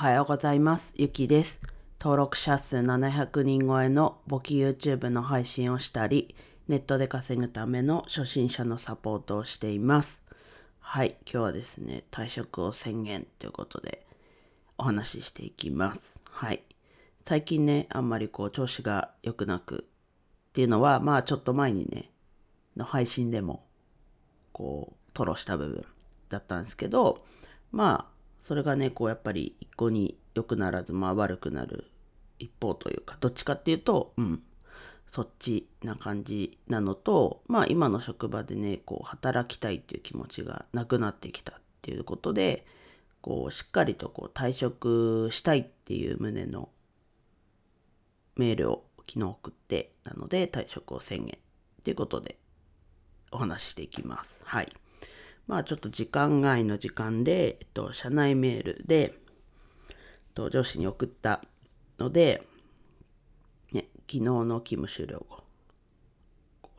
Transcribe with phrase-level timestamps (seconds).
[0.00, 0.94] はようございます。
[0.96, 1.60] ゆきです。
[2.00, 6.34] 登録者数700人超えの簿記 YouTube の配信をしたり、
[6.68, 10.22] ネットで稼ぐための初心者のサポートをしています。
[10.78, 14.06] はい、今日はですね、退職を宣言ということで
[14.78, 16.18] お話ししていきます。
[16.30, 16.62] はい。
[17.26, 19.84] 最近ね、あんまりこう調子が良くなく
[20.48, 22.10] っていうのは、まあちょっと前にね、
[22.74, 23.66] の配信でも
[24.52, 25.84] こう、吐露した部分
[26.30, 27.22] だったんですけど、
[27.70, 28.09] まあ、
[28.50, 31.88] それがね、こうやっぱり一個に良くならず、まあ悪くなる
[32.40, 34.42] 一方というか、どっちかっていうと、うん、
[35.06, 42.66] そっちな感じなのと、まあ今の職場でね、こう働きたいっていう気持ちがなくなってきたっていうことで、
[43.20, 46.70] こうしっかりとこう退職したいっていう旨の
[48.34, 52.36] メールを昨日送って、なので退職を宣言っていうことで
[53.30, 54.40] お話ししていきます。
[54.42, 54.72] はい。
[55.50, 59.14] まあちょっと時間外の時間で、えっと、社内メールで、
[59.88, 59.96] えっ
[60.32, 61.40] と、上司に送った
[61.98, 62.46] ので、
[63.72, 65.42] ね、昨日の勤務終了後、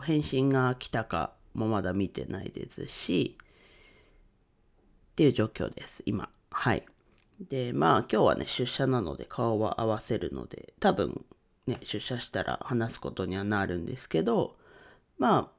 [0.01, 6.29] 返信が来たかもまだ見てないですし、っていう状況です、今。
[6.49, 6.85] はい。
[7.49, 11.25] で、まあ今日はね、出社なので顔は合わせるので、多分
[11.67, 14.55] ね、出社したら話すことにはなるんですけど、
[15.17, 15.49] まあ、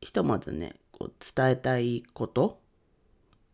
[0.00, 2.60] ひとまずね、伝えたいこと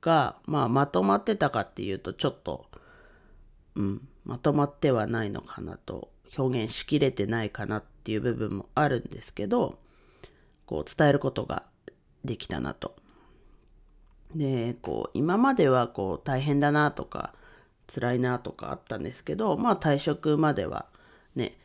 [0.00, 2.66] が、まあ、まとまってたかっていうと、ちょっと、
[3.74, 9.78] うん、まとまってはないのかなと、表現しきれてないかなっていう部分もあるんですけど、
[10.66, 11.64] こう伝えることが
[12.24, 12.94] できたなと。
[14.34, 17.34] で、こう、今まではこう大変だなとか、
[17.92, 20.86] 辛いなとかあったんですけど、まあ退職までは
[21.34, 21.58] ね、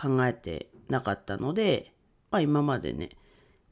[0.00, 1.92] 考えてなかったので、
[2.30, 3.10] まあ今までね、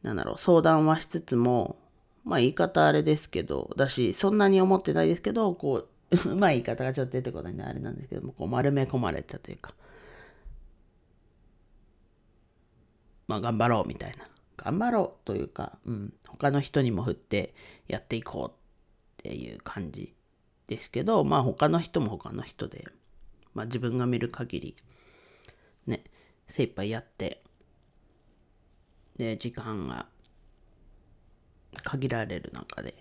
[0.03, 1.77] なんだろう、相談はしつつも、
[2.25, 9.75] まあ言い方あれですけど、だし、そんなに思ってないですけど、こう、う まあ言い方がちょっと出てこないんであれなんですけども、こう丸め込まれたというか、
[13.29, 14.25] まあ頑張ろうみたいな。
[14.57, 17.55] 頑張ろうというか、うん、他の人にも振って
[17.89, 20.15] やっていこうっていう感じ
[20.69, 22.87] ですけど、まあ他の人も他の人で、
[23.55, 24.77] まあ自分が見る限り、
[25.87, 26.05] ね、
[26.49, 27.43] 精一杯やって、
[29.23, 30.07] で、時間が
[31.85, 32.95] 限られる中で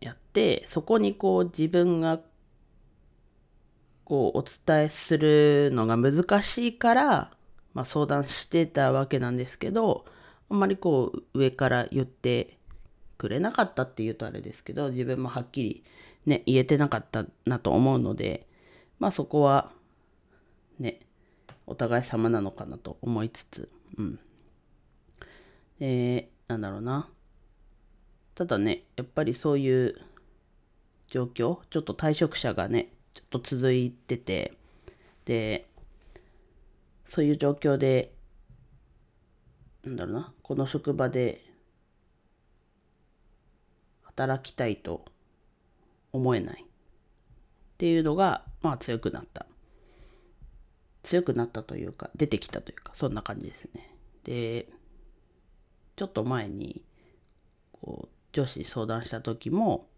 [0.00, 2.20] やって、そこにこう自分が
[4.04, 7.30] こうお伝えするのが難しいから、
[7.72, 10.04] まあ相談してたわけなんですけど、
[10.50, 12.58] あんまりこう上から言って
[13.16, 15.84] くれなかったっていうとあれですけど、自分もはっきり
[16.26, 18.46] ね、言えてなかったなと思うので、
[18.98, 19.72] まあそこは
[20.78, 21.00] ね、
[21.66, 24.18] お互い様なのかなと思いつつ、うん。
[25.78, 27.08] で、なんだろうな。
[28.34, 29.94] ただね、やっぱりそういう
[31.06, 34.56] 状況、ちょっと退職者がね、ちょっと続いてて、
[35.24, 35.68] で、
[37.06, 38.12] そういう状況で、
[39.84, 41.44] なんだろうな、この職場で
[44.02, 45.04] 働きたいと
[46.12, 46.66] 思えないっ
[47.78, 49.46] ていうのが、まあ強くなった。
[51.02, 53.94] 強くなったというか、出てきたというか、そんな感じですね。
[54.24, 54.68] で、
[55.96, 56.82] ちょっと前に、
[57.72, 59.88] こう、上司に相談した時も、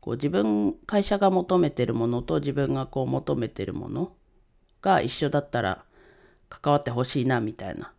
[0.00, 4.12] こう自分、会社が求めてるものと自分がこう求めてるもの
[4.82, 5.84] が一緒だったら
[6.48, 7.92] 関わってほしいな、みたいな、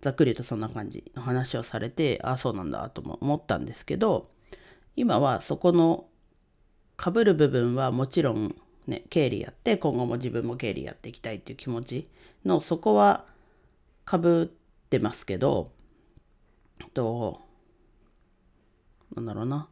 [0.00, 4.30] ざっくりとそんな感じの話をされて、ああ、そうなんだ、とも思ったんですけど、
[4.96, 6.06] 今はそこの
[7.02, 8.54] 被る部分はもちろん
[8.88, 12.08] ね、経理やって、今後も自分も経理やっていきたいっていう気持ち
[12.44, 13.26] の、そこは
[14.10, 14.46] 被っ
[14.88, 15.70] てますけど、
[16.94, 17.40] と、
[19.14, 19.68] なんだろうな。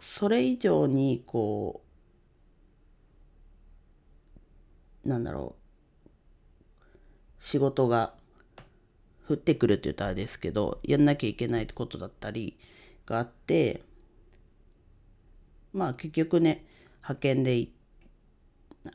[0.00, 1.82] それ以上に、こ
[5.04, 5.60] う、なんだろう。
[7.42, 8.14] 仕事が
[9.28, 12.58] 降ってくるって言ったらあれですけど、やんなきゃいけないってことだったり
[13.06, 13.82] があって、
[15.72, 16.66] まあ結局ね、
[16.98, 17.68] 派遣で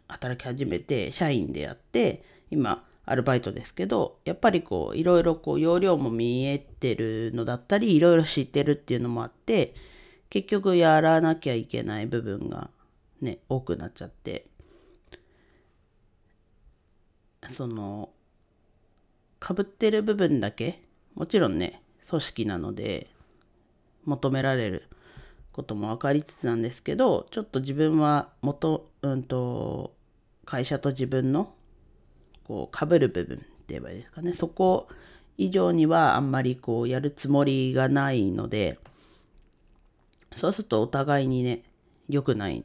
[0.07, 9.75] 働き始めて、社員でやって、今、アルバイトですけど、やっぱりこう、いろいろこう、容量も見えてるのだったり、いろいろ知ってるっていうのもあって、
[10.29, 12.69] 結局やらなきゃいけない部分が
[13.21, 14.47] ね、多くなっちゃって、
[17.51, 18.09] その、
[19.45, 20.81] 被ってる部分だけ、
[21.13, 23.07] もちろんね、組織なので、
[24.05, 24.87] 求められる
[25.51, 29.95] ことも分かりつつなんですけど、ちょっと自分は元、うんと、
[30.45, 31.53] 会社と自分の、
[32.45, 34.33] こう、被る部分って言えばいいですかね。
[34.33, 34.87] そこ
[35.37, 38.79] 以上にはあんまりこう、やるつもりがないので、
[40.35, 41.63] そうするとお互いにね
[42.09, 42.63] 良くない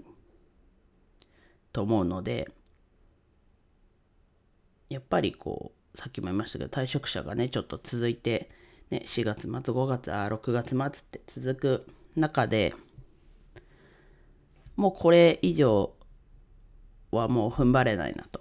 [1.73, 2.50] と思うので
[4.88, 8.50] やっぱりこうさっきも言いましたけど退職者がねちょっと続いて、
[8.91, 11.87] ね、4月末5月あ6月末って続く
[12.17, 12.75] 中で
[14.76, 15.93] もうこれ以上
[17.12, 18.39] はもう踏ん張れないなと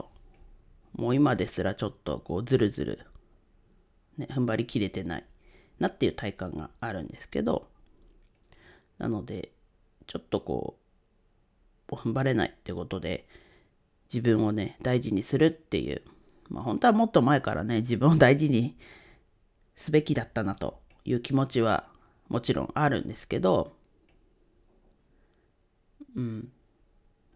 [1.00, 3.00] もう今ですらちょっとこうずるずる、
[4.18, 5.26] ね、踏ん張りきれてない
[5.80, 7.70] なっていう体感があるんですけど
[8.98, 9.52] なので
[10.08, 10.78] ちょっとこ
[11.90, 13.28] う踏ん張れないってことで
[14.14, 16.02] 自分をね大事にするっていう
[16.50, 18.76] まあ本当はもっと前からね自分を大事に
[19.78, 21.88] すべきだったなという気持ちは
[22.28, 23.72] もちろんあるんですけど
[26.16, 26.52] うん。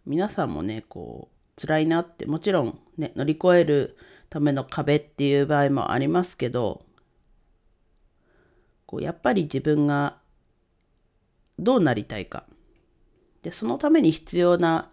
[0.06, 3.98] 皆さんもねこう辛いなってもちろんね乗り越える
[4.30, 6.84] ための壁っていう場合もありますけど
[8.86, 10.18] こうやっぱり自分が
[11.60, 12.46] どうなりたいか
[13.42, 14.90] でそのために必要な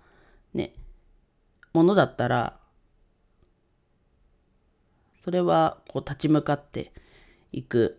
[0.55, 0.75] ね
[1.73, 2.59] ものだったら
[5.25, 6.93] それはこう立ち向かって
[7.53, 7.99] いく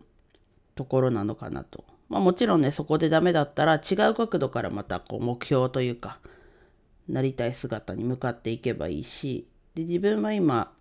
[0.76, 1.86] ところなのかなと。
[2.10, 6.20] まあ、もちろんねそこでダメだったら違う角度からまたこう目標というか
[7.08, 10.74] なりたい姿に向かっていけばいいしで自分は今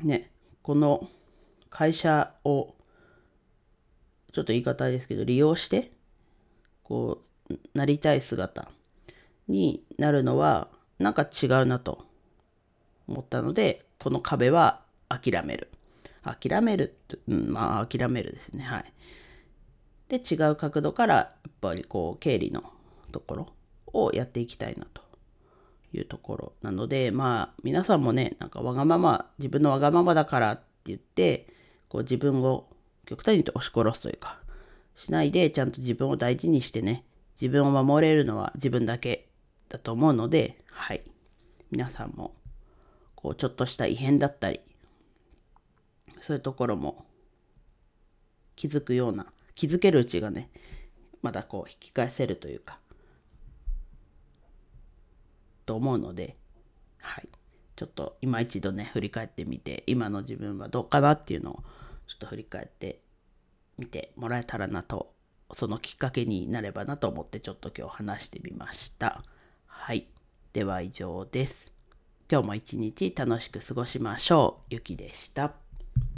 [0.00, 0.30] ね
[0.62, 1.08] この
[1.70, 2.74] 会社を
[4.32, 5.92] ちょっと言い方ですけど利用して
[6.82, 8.68] こうなりたい姿
[9.48, 10.68] になるのは
[10.98, 12.06] なんか違うなと
[13.06, 15.68] 思ったのでこの壁は諦める。
[16.22, 16.96] 諦める
[17.26, 18.64] うん、まあ諦めるですね。
[18.64, 18.92] はい。
[20.08, 22.62] で、違う角度からやっぱりこう経理の
[23.12, 23.46] ところ
[23.86, 25.02] をやっていきたいなと
[25.92, 31.48] いうところなので、まあ皆さんもね、なんかわがまま、自分のわがままだからって言って、
[31.88, 32.68] こう自分を
[33.06, 34.38] 極端に言って押し殺すというか、
[34.96, 37.04] しないでちゃんと自分を大事にしてね、
[37.40, 39.28] 自分を守れるのは自分だけ
[39.68, 41.02] だと思うので、はい。
[41.70, 42.34] 皆さんも、
[43.14, 44.60] こうちょっとした異変だったり、
[46.20, 47.06] そういうところも
[48.56, 50.50] 気づくような気づけるうちがね
[51.22, 52.78] またこう引き返せるというか
[55.68, 56.38] と思うので
[57.00, 57.28] はい。
[57.76, 61.54] ちょっと今一度ね振り返ってみて今の自分はどうかなっていうのを
[62.06, 63.02] ちょっと振り返って
[63.76, 65.12] みてもらえたらなと
[65.52, 69.22] そのきっかけになればなと思ってちょっと今日話してみました。
[69.66, 70.08] はい。
[70.52, 71.70] では以上です。
[72.30, 74.74] 今日も一日楽しく過ごしましょう。
[74.74, 75.67] ゆきでした。